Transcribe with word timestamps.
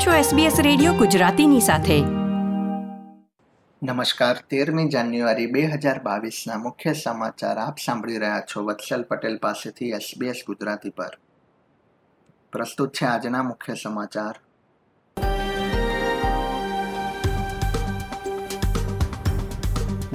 આપ 0.00 0.06
છો 0.06 0.36
SBS 0.36 0.62
radio 0.62 0.92
ગુજરાતીની 0.92 1.60
સાથે. 1.60 2.00
નમસ્કાર, 3.82 4.36
તેરમી 4.50 4.88
જાન્યુઆરી 4.88 5.46
બે 5.46 5.62
હજાર 5.62 6.02
બાવીસના 6.02 6.58
મુખ્ય 6.58 6.92
સમાચાર 6.92 7.58
આપ 7.58 7.78
સાંભળી 7.78 8.18
રહ્યા 8.18 8.40
છો 8.40 8.64
વત્સલ 8.64 9.02
પટેલ 9.02 9.36
પાસેથી 9.36 9.90
SBS 9.90 10.42
ગુજરાતી 10.46 10.90
પર. 10.90 11.18
પ્રસ્તુત 12.52 12.94
છે 12.94 13.06
આજના 13.06 13.42
મુખ્ય 13.42 13.74
સમાચાર. 13.74 14.40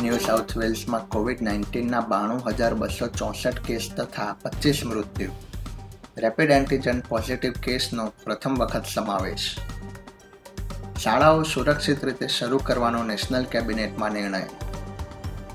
ન્યૂ 0.03 0.17
સાઉથ 0.17 0.57
વેલ્સમાં 0.57 1.09
કોવિડ 1.09 1.41
નાઇન્ટીનના 1.41 1.99
બાણું 1.99 2.41
હજાર 2.47 2.73
બસો 2.73 3.07
ચોસઠ 3.07 3.59
કેસ 3.59 3.91
તથા 3.97 4.35
પચીસ 4.41 4.85
મૃત્યુ. 4.85 5.31
રેપિડ 6.17 6.51
એન્ટીજન 6.51 6.99
પોઝિટિવ 6.99 7.51
કેસનો 7.51 8.13
પ્રથમ 8.23 8.55
વખત 8.55 8.83
સમાવેશ. 8.93 9.57
શાળાઓ 11.03 11.43
સુરક્ષિત 11.43 12.03
રીતે 12.03 12.27
શરૂ 12.27 12.59
કરવાનો 12.67 12.99
નેશનલ 13.03 13.45
કેબિનેટમાં 13.45 14.13
નિર્ણય 14.13 14.39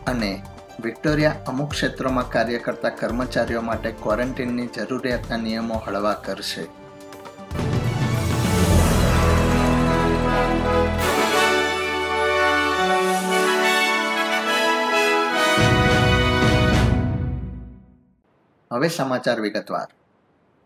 અને 0.06 0.42
વિક્ટોરિયા 0.84 1.38
અમુક 1.46 1.70
ક્ષેત્રોમાં 1.70 2.28
કાર્ય 2.30 2.58
કરતા 2.58 2.90
કર્મચારીઓ 2.90 3.62
માટે 3.62 3.90
ક્વોરન્ટીનની 4.02 4.66
જરૂરિયાતના 4.76 5.36
નિયમો 5.36 5.78
હળવા 5.86 6.12
કરશે. 6.26 6.64
હવે 18.70 18.88
સમાચાર 18.88 19.40
વિગતવાર. 19.40 19.88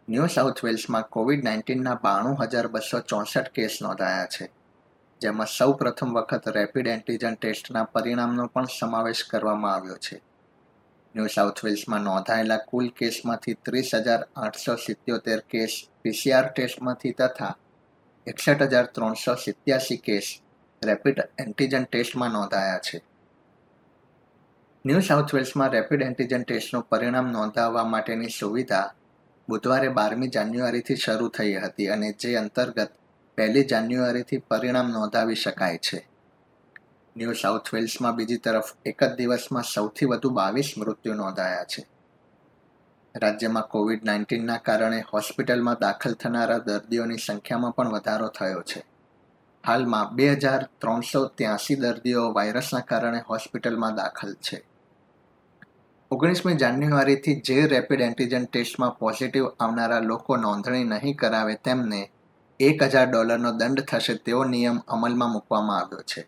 ન્યૂ 0.09 0.27
સાઉથ 0.27 0.65
વેલ્સમાં 0.65 1.09
કોવિડ 1.11 1.45
નાઇન્ટીનના 1.45 1.97
બાણું 2.03 2.37
હજાર 2.43 2.69
બસો 2.69 3.01
ચોસઠ 3.01 3.51
કેસ 3.55 3.79
નોંધાયા 3.83 4.27
છે. 4.27 4.51
જેમાં 5.21 5.49
સૌ 5.49 5.73
પ્રથમ 5.73 6.11
વખત 6.17 6.47
રેપિડ 6.57 6.87
એન્ટીજન 6.87 7.37
ટેસ્ટના 7.37 7.85
પરિણામનો 7.85 8.45
પણ 8.49 8.67
સમાવેશ 8.69 9.23
કરવામાં 9.31 9.75
આવ્યો 9.75 9.99
છે. 9.99 10.17
ન્યૂ 11.15 11.29
સાઉથ 11.29 11.61
વેલ્સમાં 11.65 12.05
નોંધાયેલા 12.05 12.67
કુલ 12.71 12.89
કેસમાંથી 12.91 13.55
ત્રીસ 13.65 13.91
હજાર 13.97 14.23
આઠસો 14.37 14.77
સિત્યોતેર 14.77 15.41
કેસ 15.49 15.75
પીસીઆર 16.03 16.47
ટેસ્ટમાંથી 16.49 17.13
તથા 17.13 17.53
એકસઠ 18.27 18.65
હજાર 18.71 18.87
ત્રણસો 18.87 19.37
સિત્યાસી 19.37 19.99
કેસ 19.99 20.27
રેપિડ 20.83 21.19
એન્ટીજન 21.39 21.87
ટેસ્ટમાં 21.87 22.33
નોંધાયા 22.33 22.85
છે. 22.87 22.99
ન્યૂ 24.85 25.01
સાઉથ 25.01 25.35
વેલ્સમાં 25.35 25.73
રેપિડ 25.73 26.03
એન્ટીજન 26.03 26.45
ટેસ્ટનું 26.45 26.85
પરિણામ 26.85 27.31
નોંધાવવા 27.31 27.85
માટેની 27.85 28.31
સુવિધા 28.31 28.87
બુધવારે 29.49 29.89
બારમી 29.91 30.31
જાન્યુઆરીથી 30.31 30.97
શરૂ 30.97 31.29
થઈ 31.29 31.55
હતી 31.65 31.89
અને 31.89 32.13
જે 32.13 32.37
અંતર્ગત 32.39 32.93
પહેલી 33.37 33.65
જાન્યુઆરીથી 33.65 34.39
પરિણામ 34.39 34.91
નોંધાવી 34.91 35.35
શકાય 35.35 35.79
છે. 35.79 36.09
ન્યૂ 37.17 37.33
સાઉથ 37.33 37.75
વેલ્સમાં 37.75 38.17
બીજી 38.17 38.37
તરફ 38.37 38.75
એક 38.87 39.05
જ 39.05 39.15
દિવસમાં 39.17 39.63
સૌથી 39.63 40.05
વધુ 40.05 40.31
બાવીસ 40.31 40.75
મૃત્યુ 40.79 41.15
નોંધાયા 41.15 41.65
છે. 41.65 41.87
રાજ્યમાં 43.23 43.69
કોવિડ 43.69 44.05
નાઇન્ટીનના 44.05 44.57
કારણે 44.57 45.05
હોસ્પિટલમાં 45.13 45.77
દાખલ 45.81 46.13
થનારા 46.13 46.59
દર્દીઓની 46.59 47.17
સંખ્યામાં 47.17 47.73
પણ 47.73 47.89
વધારો 47.89 48.29
થયો 48.29 48.63
છે. 48.63 48.85
હાલમાં 49.67 50.15
બે 50.15 50.33
હજાર 50.33 50.69
ત્રણસો 50.79 51.25
ત્યાસી 51.25 51.75
દર્દીઓ 51.75 52.35
વાયરસના 52.35 52.81
કારણે 52.81 53.21
હોસ્પિટલમાં 53.31 53.95
દાખલ 53.95 54.35
છે. 54.35 54.65
ઓગણીસમી 56.11 56.55
જાન્યુઆરીથી 56.55 57.41
જે 57.41 57.67
રેપિડ 57.67 58.01
એન્ટીજન 58.01 58.45
ટેસ્ટમાં 58.45 58.99
પોઝિટિવ 58.99 59.47
આવનારા 59.61 59.99
લોકો 60.01 60.37
નોંધણી 60.37 60.85
નહીં 60.85 61.17
કરાવે 61.17 61.55
તેમને 61.55 62.11
એક 62.61 62.83
હજાર 62.83 63.09
ડોલરનો 63.09 63.51
દંડ 63.53 63.81
થશે 63.81 64.15
તેવો 64.15 64.45
નિયમ 64.45 64.83
અમલમાં 64.89 65.31
મૂકવામાં 65.31 65.81
આવ્યો 65.81 66.03
છે. 66.03 66.27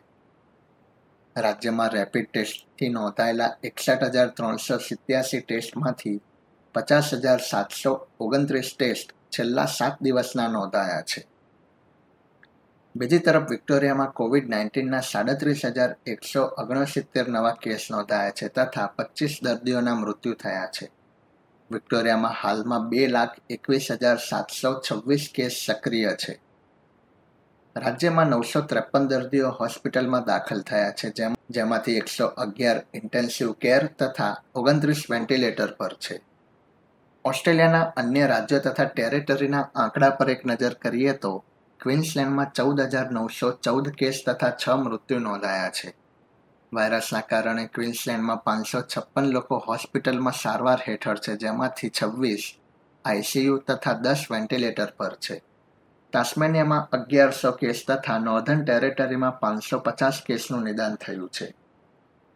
રાજ્યમાં 1.36 1.90
રેપિડ 1.90 2.26
ટેસ્ટથી 2.32 2.88
નોંધાયેલા 2.88 3.56
એકસઠ 3.64 4.02
હજાર 4.12 4.28
ત્રણસો 4.28 4.78
સિત્યાસી 4.78 5.40
ટેસ્ટમાંથી 5.40 6.22
પચાસ 6.74 7.14
હજાર 7.14 7.40
સાતસો 7.40 8.08
ઓગણત્રીસ 8.20 8.74
ટેસ્ટ 8.74 9.14
છેલ્લા 9.36 9.66
સાત 9.66 9.96
દિવસના 10.02 10.48
નોંધાયા 10.48 11.02
છે. 11.02 11.26
બીજી 12.96 13.18
તરફ 13.18 13.50
વિક્ટોરિયામાં 13.50 14.12
કોવિડ 14.12 14.48
નાઇન્ટીનના 14.48 15.00
સાડત્રીસ 15.00 15.62
હજાર 15.64 15.96
એકસો 16.06 16.42
ઓગણસિત્તેર 16.56 17.28
નવા 17.28 17.52
કેસ 17.52 17.90
નોંધાયા 17.90 18.30
છે 18.30 18.48
તથા 18.48 18.86
પચીસ 18.86 19.40
દર્દીઓના 19.42 19.94
મૃત્યુ 19.94 20.34
થયા 20.34 20.66
છે. 20.66 20.95
વિક્ટોરિયામાં 21.70 22.32
હાલમાં 22.42 22.88
બે 22.88 23.06
લાખ 23.06 23.36
એકવીસ 23.50 23.88
હજાર 23.90 24.16
સાતસો 24.16 24.80
છવ્વીસ 24.80 25.30
કેસ 25.34 25.64
સક્રિય 25.66 26.12
છે. 26.12 26.40
રાજ્યમાં 27.76 28.26
નવસો 28.26 28.60
ત્રેપન 28.60 29.06
દર્દીઓ 29.06 29.50
હોસ્પિટલમાં 29.50 30.24
દાખલ 30.24 30.60
થયા 30.60 30.90
છે, 30.90 31.10
જેમ, 31.10 31.34
જેમાંથી 31.50 31.96
એકસો 31.96 32.26
અગિયાર 32.26 32.82
ઇન્ટેન્સિવ 32.94 33.52
કેર 33.52 33.86
તથા 33.86 34.36
ઓગણત્રીસ 34.54 35.02
વેન્ટિલેટર 35.10 35.72
પર 35.72 35.92
છે. 35.92 36.20
ઓસ્ટ્રેલિયાના 37.24 37.82
અન્ય 37.82 38.26
રાજ્યો 38.26 38.58
તથા 38.58 38.84
ટેરેટરીના 38.84 39.68
આંકડા 39.74 40.10
પર 40.10 40.30
એક 40.30 40.46
નજર 40.46 40.74
કરીએ 40.74 41.12
તો, 41.12 41.44
ક્વીન્સલેન્ડમાં 41.82 42.52
ચૌદ 42.52 42.80
હજાર 42.80 43.10
નવસો 43.10 43.52
ચૌદ 43.52 43.88
કેસ 43.88 44.22
તથા 44.26 44.50
છ 44.50 44.68
મૃત્યુ 44.68 45.18
નોંધાયા 45.18 45.68
છે. 45.68 46.05
વાયરસના 46.72 47.20
કારણે 47.20 47.66
ક્વિન્સલેન્ડમાં 47.66 48.36
પાંચસો 48.36 48.80
છપ્પન 48.80 49.24
લોકો 49.24 49.58
હોસ્પિટલમાં 49.68 50.32
સારવાર 50.32 50.78
હેઠળ 50.88 51.16
છે, 51.16 51.36
જેમાંથી 51.36 51.90
છવ્વીસ 52.02 52.54
આઈસીયુ 53.04 53.56
તથા 53.56 53.92
દસ 53.92 54.24
વેન્ટિલેટર 54.30 54.92
પર 54.96 55.14
છે. 55.14 55.42
તાસ્મેનિયામાં 56.12 56.88
અગિયારસો 56.92 57.52
કેસ 57.52 57.84
તથા 57.88 58.18
નોર્ધન 58.18 58.64
ટેરેટરીમાં 58.64 59.40
પાંચસો 59.40 59.78
પચાસ 59.78 60.22
કેસનું 60.26 60.62
નિદાન 60.62 60.94
થયું 60.94 61.28
છે. 61.28 61.54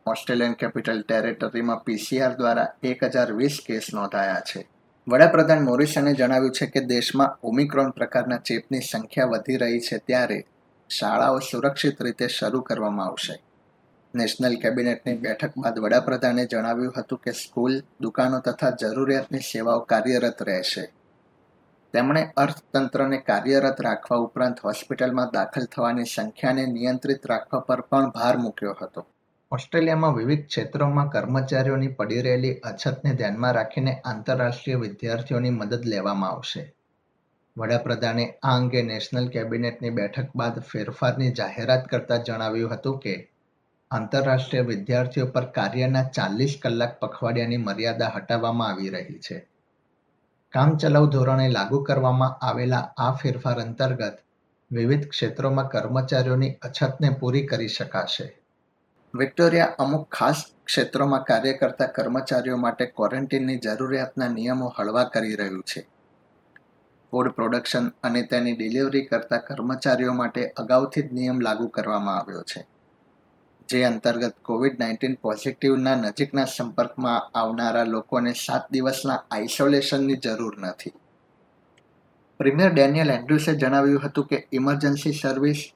ઓસ્ટ્રેલિયન 0.06 0.52
કેપિટલ 0.52 1.02
ટેરેટરીમાં 1.02 1.84
પીસીઆર 1.84 2.34
દ્વારા 2.34 2.68
એક 2.82 3.04
હજાર 3.04 3.32
વીસ 3.32 3.58
કેસ 3.66 3.86
નોંધાયા 3.94 4.40
છે. 4.40 4.68
વડાપ્રધાન 5.08 5.64
મોરિસને 5.64 6.14
જણાવ્યું 6.14 6.52
છે 6.52 6.66
કે 6.66 6.80
દેશમાં 6.80 7.38
ઓમિક્રોન 7.42 7.90
પ્રકારના 7.90 8.36
ચેપની 8.36 8.80
સંખ્યા 8.80 9.26
વધી 9.26 9.56
રહી 9.56 9.80
છે, 9.80 9.98
ત્યારે 9.98 10.46
શાળાઓ 10.90 11.38
સુરક્ષિત 11.38 12.02
રીતે 12.02 12.28
શરૂ 12.28 12.60
કરવામાં 12.60 13.06
આવશે. 13.06 13.42
નેશનલ 14.14 14.54
કેબિનેટની 14.54 15.16
બેઠક 15.16 15.52
બાદ 15.58 15.78
વડાપ્રધાને 15.78 16.46
જણાવ્યું 16.46 16.92
હતું 16.96 17.18
કે 17.18 17.30
સ્કૂલ, 17.30 17.82
દુકાનો 18.00 18.40
તથા 18.40 18.70
જરૂરિયાતની 18.70 19.38
સેવાઓ 19.38 19.80
કાર્યરત 19.80 20.42
રહેશે. 20.42 20.92
તેમણે 21.92 22.30
અર્થતંત્રને 22.36 23.18
કાર્યરત 23.18 23.80
રાખવા 23.80 24.18
ઉપરાંત 24.18 24.60
હોસ્પિટલમાં 24.64 25.30
દાખલ 25.32 25.64
થવાની 25.64 26.04
સંખ્યાને 26.04 26.66
નિયંત્રિત 26.66 27.26
રાખવા 27.26 27.60
પર 27.60 27.80
પણ 27.80 28.10
ભાર 28.10 28.36
મૂક્યો 28.36 28.76
હતો. 28.82 29.06
ઓસ્ટ્રેલિયામાં 29.52 30.14
વિવિધ 30.14 30.46
ક્ષેત્રોમાં 30.46 31.08
કર્મચારીઓની 31.08 31.88
પડી 31.88 32.22
રહેલી 32.22 32.54
અછતને 32.54 33.12
ધ્યાનમાં 33.12 33.52
રાખીને 33.52 34.00
આંતરરાષ્ટ્રીય 34.04 34.76
વિદ્યાર્થીઓની 34.76 35.50
મદદ 35.50 35.84
લેવામાં 35.84 36.30
આવશે. 36.30 36.74
વડાપ્રધાને 37.56 38.34
આ 38.42 38.56
અંગે 38.56 38.82
નેશનલ 38.82 39.28
કેબિનેટની 39.28 39.90
બેઠક 39.90 40.28
બાદ 40.36 40.58
ફેરફારની 40.58 41.32
જાહેરાત 41.32 41.88
કરતા 41.88 42.16
જણાવ્યું 42.16 42.70
હતું 42.70 42.98
કે 42.98 43.32
આંતરરાષ્ટ્રીય 43.90 44.60
વિદ્યાર્થીઓ 44.60 45.26
પર 45.26 45.44
કાર્યના 45.44 46.02
ચાલીસ 46.02 46.58
કલાક 46.62 47.00
પખવાડિયાની 47.00 47.56
મર્યાદા 47.56 48.12
હટાવવામાં 48.16 48.68
આવી 48.68 48.88
રહી 48.88 49.18
છે. 49.18 49.48
કામચલાઉ 50.52 51.10
ધોરણે 51.10 51.48
લાગુ 51.48 51.82
કરવામાં 51.84 52.46
આવેલા 52.46 52.92
આ 52.98 53.12
ફેરફાર 53.12 53.60
અંતર્ગત 53.60 54.18
વિવિધ 54.72 55.08
ક્ષેત્રોમાં 55.08 55.68
કર્મચારીઓની 55.68 56.54
અછતને 56.62 57.10
પૂરી 57.10 57.46
કરી 57.46 57.68
શકાશે. 57.68 58.40
વિક્ટોરિયા 59.14 59.66
અમુક 59.78 60.08
ખાસ 60.14 60.44
ક્ષેત્રોમાં 60.64 61.22
કાર્ય 61.22 61.52
કરતા 61.52 61.86
કર્મચારીઓ 61.86 62.56
માટે 62.56 62.86
ક્વોરન્ટીનની 62.86 63.58
જરૂરિયાતના 63.58 64.28
નિયમો 64.28 64.74
હળવા 64.78 65.04
કરી 65.04 65.36
રહ્યું 65.36 65.62
છે. 65.62 65.88
ફૂડ 67.10 67.28
પ્રોડક્શન 67.28 67.88
અને 68.02 68.22
તેની 68.22 68.56
ડિલિવરી 68.56 69.06
કરતા 69.06 69.38
કર્મચારીઓ 69.38 70.12
માટે 70.12 70.52
અગાઉથી 70.56 71.02
જ 71.02 71.12
નિયમ 71.12 71.40
લાગુ 71.40 71.68
કરવામાં 71.68 72.18
આવ્યો 72.18 72.42
છે. 72.42 72.66
જે 73.70 73.84
અંતર્ગત 73.84 74.34
કોવિડ 74.42 74.78
નાઇન્ટીન 74.78 75.14
પોઝિટિવના 75.14 75.94
નજીકના 75.94 76.44
સંપર્કમાં 76.44 77.38
આવનારા 77.38 77.84
લોકોને 77.84 78.32
સાત 78.32 78.70
દિવસના 78.70 79.24
આઇસોલેશનની 79.30 80.16
જરૂર 80.16 80.58
નથી. 80.58 80.92
પ્રીમિયર 82.38 82.72
ડેનિયલ 82.72 83.10
એન્ડ્રુસે 83.10 83.54
જણાવ્યું 83.54 84.02
હતું 84.04 84.26
કે 84.26 84.48
ઇમરજન્સી 84.52 85.12
સર્વિસ, 85.12 85.72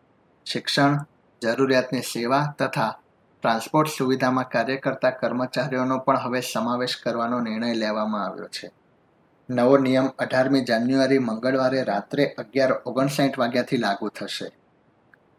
શિક્ષણ, 0.47 0.99
જરૂરિયાતની 1.43 2.01
સેવા 2.01 2.55
તથા 2.59 2.99
ટ્રાન્સપોર્ટ 3.43 3.89
સુવિધામાં 3.99 4.49
કાર્ય 4.49 4.77
કરતા 4.77 5.11
કર્મચારીઓનો 5.11 5.99
પણ 5.99 6.19
હવે 6.19 6.41
સમાવેશ 6.41 6.97
કરવાનો 7.03 7.41
નિર્ણય 7.41 7.75
લેવામાં 7.75 8.27
આવ્યો 8.27 8.49
છે. 8.49 8.71
નવો 9.51 9.79
નિયમ 9.79 10.07
અઢારમી 10.19 10.65
જાન્યુઆરી 10.65 11.19
મંગળવારે 11.19 11.83
રાત્રે 11.83 12.35
અગિયાર 12.39 12.73
ઓગણસાઠ 12.87 13.39
વાગ્યાથી 13.39 13.77
લાગુ 13.77 14.09
થશે. 14.09 14.64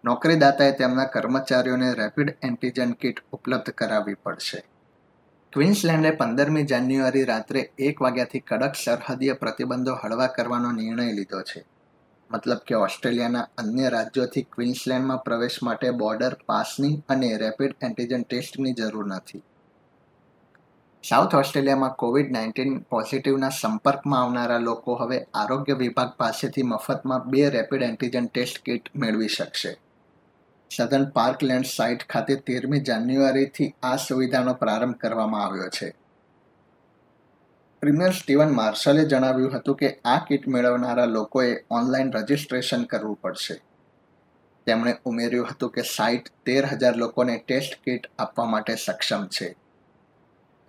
નોકરીદાતાએ 0.05 0.71
તેમના 0.71 1.03
કર્મચારીઓને 1.03 1.93
રેપિડ 1.93 2.37
એન્ટીજન 2.41 2.91
કિટ 2.91 3.19
ઉપલબ્ધ 3.31 3.69
કરાવવી 3.69 4.13
પડશે. 4.13 4.63
ક્વિન્સલેન્ડે 5.53 6.11
પંદરમી 6.11 6.63
જાન્યુઆરી 6.63 7.23
રાત્રે 7.23 7.71
એક 7.77 8.01
વાગ્યાથી 8.01 8.39
કડક 8.39 8.71
સરહદીય 8.85 9.33
પ્રતિબંધો 9.33 9.93
હળવા 10.03 10.27
કરવાનો 10.27 10.71
નિર્ણય 10.71 11.11
લીધો 11.11 11.41
છે. 11.41 11.65
મતલબ 12.31 12.57
કે 12.57 12.75
ઓસ્ટ્રેલિયાના 12.75 13.47
અન્ય 13.57 13.89
રાજ્યોથી 13.89 14.41
ક્વિન્સલેન્ડમાં 14.41 15.17
પ્રવેશ 15.17 15.59
માટે 15.63 15.91
બોર્ડર 15.91 16.37
પાસની 16.45 17.03
અને 17.09 17.37
રેપિડ 17.37 17.75
એન્ટીજન 17.81 18.21
ટેસ્ટની 18.21 18.73
જરૂર 18.73 19.07
નથી. 19.07 19.43
સાઉથ 21.09 21.35
ઓસ્ટ્રેલિયામાં 21.35 21.89
કોવિડ 21.89 22.31
નાઇન્ટીન 22.31 22.79
પોઝિટિવના 22.79 23.49
સંપર્કમાં 23.49 24.23
આવનારા 24.23 24.57
લોકો 24.57 24.95
હવે 24.95 25.27
આરોગ્ય 25.33 25.73
વિભાગ 25.73 26.09
પાસેથી 26.17 26.63
મફતમાં 26.63 27.29
બે 27.29 27.49
રેપિડ 27.49 27.83
એન્ટીજન 27.83 28.25
ટેસ્ટ 28.25 28.63
કિટ 28.63 28.95
મેળવી 28.95 29.27
શકશે. 29.27 29.84
સધન 30.71 31.05
પાર્કલેન્ડ 31.05 31.65
સાઇટ 31.65 32.07
ખાતે 32.09 32.35
તેરમી 32.35 32.79
જાન્યુઆરીથી 32.79 33.75
આ 33.83 33.95
સુવિધાનો 33.95 34.53
પ્રારંભ 34.53 34.97
કરવામાં 34.97 35.45
આવ્યો 35.45 35.69
છે. 35.69 35.95
પ્રીમિયર 37.81 38.11
સ્ટીવન 38.11 38.53
માર્શલે 38.53 39.05
જણાવ્યું 39.05 39.57
હતું 39.57 39.75
કે 39.75 40.01
આ 40.05 40.19
કિટ 40.19 40.47
મેળવનારા 40.47 41.05
લોકોએ 41.05 41.65
ઓનલાઈન 41.69 42.13
રજિસ્ટ્રેશન 42.13 42.83
કરવું 42.83 43.21
પડશે. 43.21 43.61
તેમણે 44.67 44.97
ઉમેર્યું 45.05 45.47
હતું 45.51 45.69
કે 45.69 45.81
સાઇટ 45.81 46.31
તેર 46.45 46.65
હજાર 46.65 46.95
લોકોને 46.95 47.37
ટેસ્ટ 47.37 47.73
કિટ 47.83 48.11
આપવા 48.19 48.45
માટે 48.45 48.75
સક્ષમ 48.75 49.25
છે. 49.25 49.55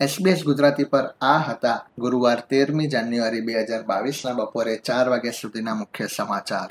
એસબીએસ 0.01 0.45
ગુજરાતી 0.45 0.85
પર 0.85 1.15
આ 1.21 1.39
હતા 1.39 1.87
ગુરુવાર 1.99 2.41
તેરમી 2.41 2.87
જાન્યુઆરી 2.87 3.41
બે 3.41 3.63
હજાર 3.63 3.83
બાવીસના 3.83 4.33
બપોરે 4.33 4.77
ચાર 4.77 5.09
વાગ્યા 5.09 5.33
સુધીના 5.33 5.75
મુખ્ય 5.75 6.07
સમાચાર. 6.07 6.71